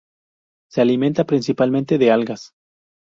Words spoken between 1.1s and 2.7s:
principalmente de algas.